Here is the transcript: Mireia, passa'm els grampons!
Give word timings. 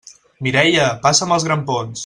Mireia, 0.47 0.87
passa'm 1.05 1.37
els 1.37 1.47
grampons! 1.51 1.99